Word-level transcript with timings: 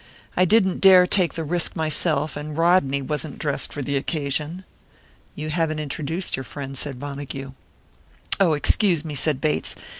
I 0.35 0.45
didn't 0.45 0.81
dare 0.81 1.05
take 1.05 1.35
the 1.35 1.43
risk 1.43 1.75
myself, 1.75 2.35
and 2.35 2.57
Rodney 2.57 3.03
wasn't 3.03 3.37
dressed 3.37 3.71
for 3.71 3.83
the 3.83 3.97
occasion." 3.97 4.63
"You 5.35 5.49
haven't 5.51 5.77
introduced 5.77 6.35
your 6.35 6.43
friend," 6.43 6.75
said 6.75 6.99
Montague. 6.99 7.51
"Oh, 8.39 8.53
excuse 8.53 9.05
me," 9.05 9.13
said 9.13 9.39
Bates. 9.39 9.75
"Mr. 9.75 9.81